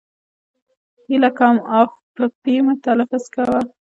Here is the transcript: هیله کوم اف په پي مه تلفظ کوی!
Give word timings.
هیله 1.07 1.29
کوم 1.37 1.55
اف 1.79 1.89
په 2.15 2.23
پي 2.41 2.55
مه 2.65 2.73
تلفظ 2.85 3.23
کوی! 3.35 3.61